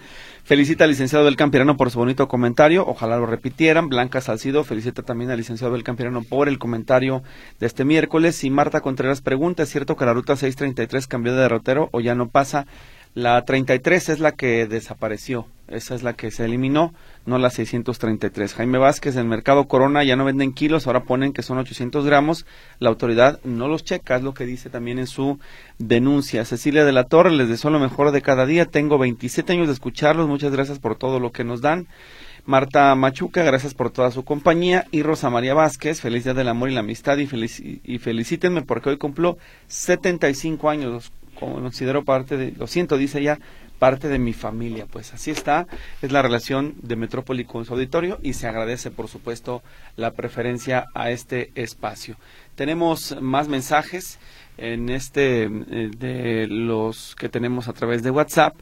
[0.44, 3.88] felicita al licenciado del Campirano por su bonito comentario, ojalá lo repitieran.
[3.88, 7.22] Blanca Salcido felicita también al licenciado del Campirano por el comentario
[7.59, 8.44] de este miércoles.
[8.44, 12.14] Y Marta Contreras pregunta, ¿es cierto que la ruta 633 cambió de derrotero o ya
[12.14, 12.66] no pasa?
[13.14, 16.94] La 33 es la que desapareció, esa es la que se eliminó,
[17.27, 18.55] no la 633.
[18.55, 22.46] Jaime Vázquez, el mercado Corona ya no venden kilos, ahora ponen que son 800 gramos.
[22.79, 25.40] La autoridad no los checa, es lo que dice también en su
[25.79, 26.44] denuncia.
[26.44, 28.66] Cecilia de la Torre, les deseo lo mejor de cada día.
[28.66, 31.88] Tengo 27 años de escucharlos, muchas gracias por todo lo que nos dan.
[32.46, 34.87] Marta Machuca, gracias por toda su compañía.
[34.92, 37.18] Y Rosa María Vázquez, feliz día del amor y la amistad.
[37.18, 37.29] Y,
[37.85, 43.38] y felicítenme porque hoy cumplo 75 años considero parte de, lo siento, dice ella,
[43.81, 44.87] parte de mi familia.
[44.87, 45.66] Pues así está,
[46.03, 49.62] es la relación de Metrópoli con su auditorio y se agradece, por supuesto,
[49.96, 52.16] la preferencia a este espacio.
[52.55, 54.20] Tenemos más mensajes
[54.59, 58.55] en este eh, de los que tenemos a través de WhatsApp.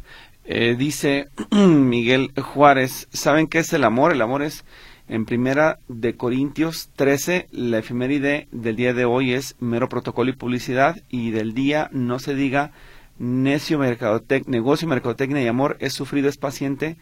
[0.50, 4.12] Eh, dice Miguel Juárez, ¿saben qué es el amor?
[4.12, 4.64] El amor es
[5.06, 10.36] en primera de Corintios 13, la efeméride del día de hoy es mero protocolo y
[10.36, 12.72] publicidad y del día no se diga
[13.18, 16.96] necio mercadotec negocio, mercadotecnia y amor es sufrido, es paciente,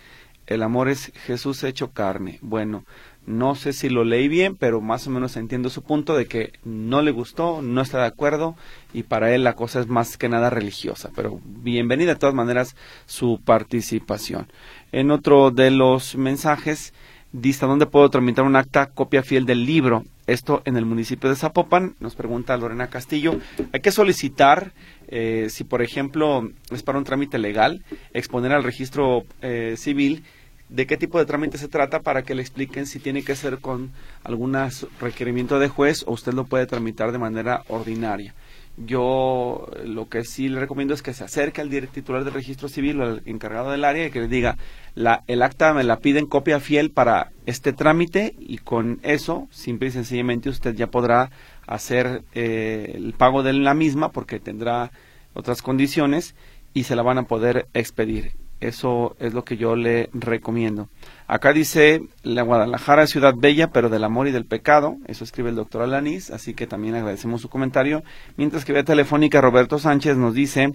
[0.49, 2.40] el amor es Jesús hecho carne.
[2.42, 2.84] Bueno,
[3.26, 6.52] no sé si lo leí bien, pero más o menos entiendo su punto de que
[6.64, 8.56] no le gustó, no está de acuerdo
[8.94, 11.10] y para él la cosa es más que nada religiosa.
[11.14, 14.48] Pero bienvenida de todas maneras su participación.
[14.92, 16.92] En otro de los mensajes
[17.32, 20.04] Dice, ¿dónde puedo tramitar un acta copia fiel del libro?
[20.26, 23.38] Esto en el municipio de Zapopan, nos pregunta Lorena Castillo.
[23.72, 24.72] Hay que solicitar,
[25.08, 30.24] eh, si por ejemplo es para un trámite legal, exponer al registro eh, civil
[30.68, 33.58] de qué tipo de trámite se trata para que le expliquen si tiene que ser
[33.58, 33.92] con
[34.24, 34.56] algún
[35.00, 38.34] requerimiento de juez o usted lo puede tramitar de manera ordinaria.
[38.78, 43.00] Yo lo que sí le recomiendo es que se acerque al titular del registro civil
[43.00, 44.58] o al encargado del área y que le diga,
[44.94, 49.88] la, el acta me la piden copia fiel para este trámite y con eso, simple
[49.88, 51.30] y sencillamente, usted ya podrá
[51.66, 54.90] hacer eh, el pago de la misma porque tendrá
[55.32, 56.34] otras condiciones
[56.74, 58.32] y se la van a poder expedir.
[58.61, 60.88] Eso es lo que yo le recomiendo.
[61.26, 64.96] Acá dice, la Guadalajara es ciudad bella, pero del amor y del pecado.
[65.07, 68.02] Eso escribe el doctor Alanís, así que también agradecemos su comentario.
[68.36, 70.72] Mientras que vía telefónica, Roberto Sánchez nos dice,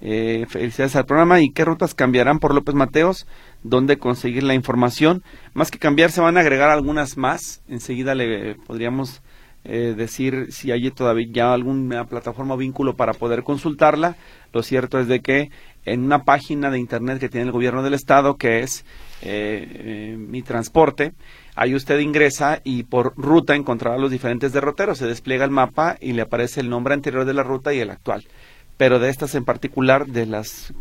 [0.00, 3.26] eh, felicidades al programa y qué rutas cambiarán por López Mateos,
[3.62, 5.22] dónde conseguir la información.
[5.52, 7.62] Más que cambiar, se van a agregar algunas más.
[7.68, 9.20] Enseguida le podríamos
[9.64, 14.16] eh, decir si hay todavía ya alguna plataforma o vínculo para poder consultarla.
[14.52, 15.50] Lo cierto es de que
[15.84, 18.84] en una página de internet que tiene el gobierno del estado, que es
[19.22, 21.12] eh, eh, Mi Transporte,
[21.54, 24.98] ahí usted ingresa y por ruta encontrará los diferentes derroteros.
[24.98, 27.90] Se despliega el mapa y le aparece el nombre anterior de la ruta y el
[27.90, 28.24] actual.
[28.76, 30.72] Pero de estas en particular, de los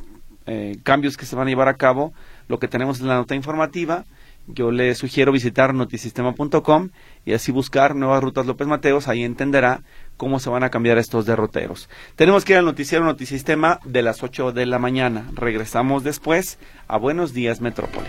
[0.45, 2.13] eh, cambios que se van a llevar a cabo,
[2.47, 4.05] lo que tenemos es la nota informativa.
[4.47, 6.89] Yo le sugiero visitar notisistema.com
[7.25, 9.09] y así buscar nuevas rutas López Mateos.
[9.09, 9.81] Ahí entenderá
[10.17, 11.89] cómo se van a cambiar estos derroteros.
[12.15, 15.29] Tenemos que ir al noticiero Notisistema de las 8 de la mañana.
[15.33, 18.07] Regresamos después a Buenos Días Metrópoli.